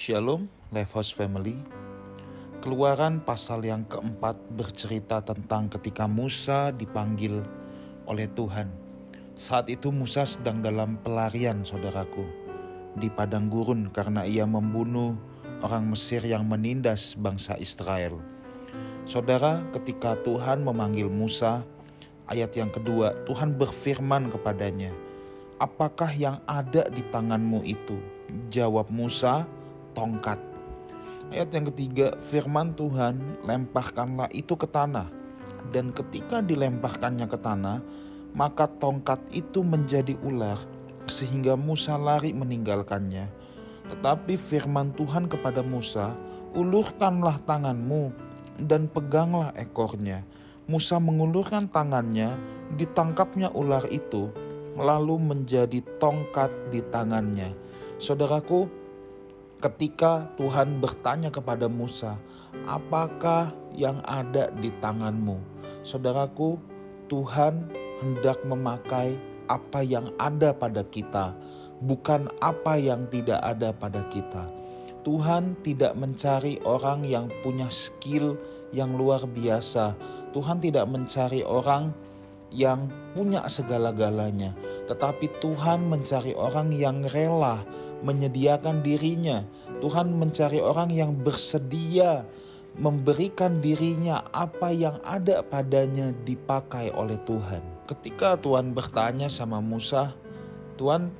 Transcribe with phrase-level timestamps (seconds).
[0.00, 1.60] Shalom, Lifehouse Family.
[2.64, 7.44] Keluaran pasal yang keempat bercerita tentang ketika Musa dipanggil
[8.08, 8.72] oleh Tuhan.
[9.36, 12.24] Saat itu Musa sedang dalam pelarian, saudaraku,
[12.96, 15.20] di padang gurun karena ia membunuh
[15.60, 18.24] orang Mesir yang menindas bangsa Israel.
[19.04, 21.60] Saudara, ketika Tuhan memanggil Musa,
[22.24, 24.96] ayat yang kedua, Tuhan berfirman kepadanya,
[25.60, 28.00] "Apakah yang ada di tanganmu itu?"
[28.48, 29.44] Jawab Musa,
[29.92, 30.38] "Tongkat."
[31.30, 35.06] Ayat yang ketiga, firman Tuhan, "Lemparkanlah itu ke tanah."
[35.70, 37.78] Dan ketika dilemparkannya ke tanah,
[38.34, 40.58] maka tongkat itu menjadi ular,
[41.06, 43.30] sehingga Musa lari meninggalkannya.
[43.90, 46.14] Tetapi firman Tuhan kepada Musa,
[46.54, 48.10] "Ulurkanlah tanganmu
[48.66, 50.26] dan peganglah ekornya."
[50.70, 52.38] Musa mengulurkan tangannya,
[52.78, 54.30] ditangkapnya ular itu,
[54.78, 57.50] lalu menjadi tongkat di tangannya.
[57.98, 58.70] Saudaraku,
[59.60, 62.16] ketika Tuhan bertanya kepada Musa,
[62.64, 65.36] "Apakah yang ada di tanganmu?"
[65.84, 66.56] Saudaraku,
[67.12, 67.68] Tuhan
[68.00, 69.14] hendak memakai
[69.52, 71.36] apa yang ada pada kita,
[71.84, 74.48] bukan apa yang tidak ada pada kita.
[75.00, 78.36] Tuhan tidak mencari orang yang punya skill
[78.70, 79.96] yang luar biasa.
[80.36, 81.90] Tuhan tidak mencari orang
[82.52, 84.52] yang punya segala-galanya,
[84.90, 87.62] tetapi Tuhan mencari orang yang rela
[88.04, 89.44] menyediakan dirinya.
[89.80, 92.24] Tuhan mencari orang yang bersedia
[92.78, 97.60] memberikan dirinya apa yang ada padanya dipakai oleh Tuhan.
[97.90, 100.14] Ketika Tuhan bertanya sama Musa,
[100.78, 101.10] Tuhan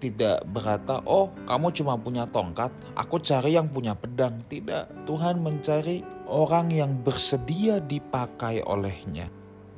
[0.00, 6.02] tidak berkata, "Oh, kamu cuma punya tongkat, aku cari yang punya pedang." Tidak, Tuhan mencari
[6.26, 9.28] orang yang bersedia dipakai olehnya.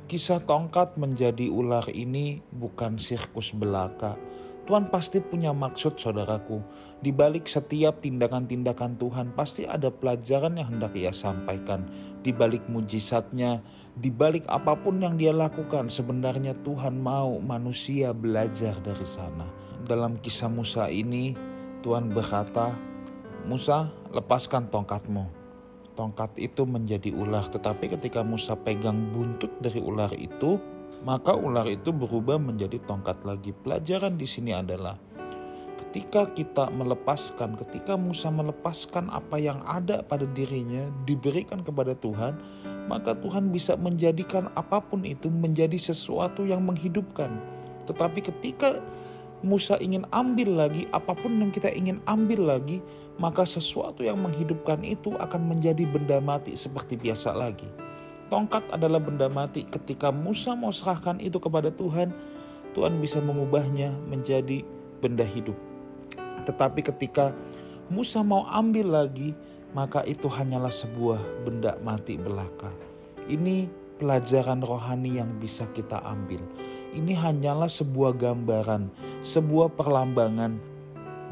[0.03, 4.19] Kisah tongkat menjadi ular ini bukan sirkus belaka,
[4.63, 6.63] Tuhan pasti punya maksud saudaraku.
[7.03, 11.83] Di balik setiap tindakan-tindakan Tuhan pasti ada pelajaran yang hendak ia sampaikan.
[12.23, 13.59] Di balik mujizatnya,
[13.99, 19.43] di balik apa pun yang dia lakukan, sebenarnya Tuhan mau manusia belajar dari sana.
[19.83, 21.35] Dalam kisah Musa ini,
[21.83, 22.71] Tuhan berkata,
[23.43, 25.42] Musa lepaskan tongkatmu.
[25.93, 30.57] Tongkat itu menjadi ular, tetapi ketika Musa pegang buntut dari ular itu,
[31.05, 33.53] maka ular itu berubah menjadi tongkat lagi.
[33.61, 34.97] Pelajaran di sini adalah
[35.77, 42.41] ketika kita melepaskan, ketika Musa melepaskan apa yang ada pada dirinya diberikan kepada Tuhan,
[42.89, 47.29] maka Tuhan bisa menjadikan apa pun itu menjadi sesuatu yang menghidupkan.
[47.85, 48.81] Tetapi ketika
[49.43, 52.79] Musa ingin ambil lagi apa pun yang kita ingin ambil lagi,
[53.19, 57.67] maka sesuatu yang menghidupkan itu akan menjadi benda mati seperti biasa lagi.
[58.31, 59.67] Tongkat adalah benda mati.
[59.67, 62.15] Ketika Musa mau serahkan itu kepada Tuhan,
[62.73, 64.63] Tuhan bisa mengubahnya menjadi
[65.03, 65.59] benda hidup.
[66.47, 67.35] Tetapi ketika
[67.91, 69.35] Musa mau ambil lagi,
[69.75, 72.71] maka itu hanyalah sebuah benda mati belaka.
[73.27, 73.67] Ini
[73.99, 76.39] pelajaran rohani yang bisa kita ambil.
[76.93, 78.93] Ini hanyalah sebuah gambaran,
[79.25, 80.61] sebuah perlambangan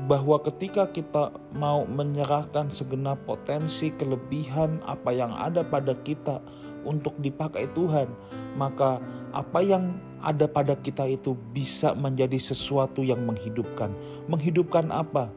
[0.09, 6.41] bahwa ketika kita mau menyerahkan segenap potensi kelebihan apa yang ada pada kita
[6.81, 8.09] untuk dipakai Tuhan,
[8.57, 8.97] maka
[9.37, 13.93] apa yang ada pada kita itu bisa menjadi sesuatu yang menghidupkan.
[14.25, 15.29] Menghidupkan apa?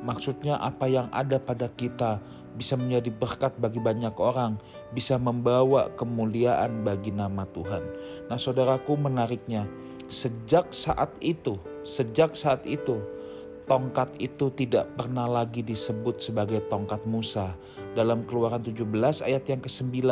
[0.00, 2.20] Maksudnya apa yang ada pada kita
[2.56, 4.56] bisa menjadi berkat bagi banyak orang,
[4.96, 7.84] bisa membawa kemuliaan bagi nama Tuhan.
[8.32, 9.68] Nah, saudaraku menariknya,
[10.08, 12.98] sejak saat itu, sejak saat itu
[13.66, 17.52] tongkat itu tidak pernah lagi disebut sebagai tongkat Musa.
[17.98, 18.86] Dalam Keluaran 17
[19.26, 20.06] ayat yang ke-9,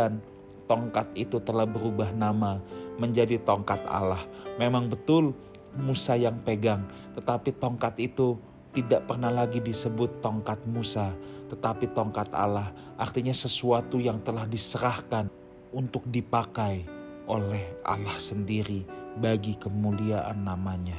[0.66, 2.59] tongkat itu telah berubah nama
[2.99, 4.21] menjadi tongkat Allah.
[4.59, 5.32] Memang betul
[5.75, 6.87] Musa yang pegang,
[7.19, 8.38] tetapi tongkat itu
[8.74, 11.14] tidak pernah lagi disebut tongkat Musa,
[11.46, 12.74] tetapi tongkat Allah.
[12.98, 15.30] Artinya sesuatu yang telah diserahkan
[15.70, 16.82] untuk dipakai
[17.30, 18.82] oleh Allah sendiri
[19.22, 20.98] bagi kemuliaan namanya.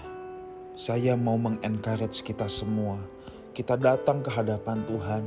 [0.80, 2.96] Saya mau mengencourage kita semua.
[3.52, 5.24] Kita datang ke hadapan Tuhan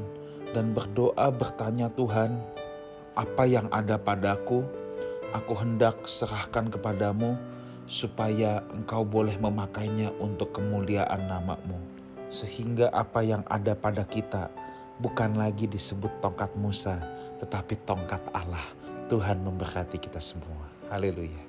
[0.57, 2.37] dan berdoa bertanya Tuhan,
[3.17, 4.65] apa yang ada padaku,
[5.37, 7.37] aku hendak serahkan kepadamu,
[7.89, 11.98] supaya engkau boleh memakainya untuk kemuliaan namamu.
[12.29, 14.53] Sehingga apa yang ada pada kita
[15.01, 17.01] bukan lagi disebut tongkat Musa,
[17.41, 18.65] tetapi tongkat Allah.
[19.09, 20.69] Tuhan memberkati kita semua.
[20.93, 21.48] Haleluya.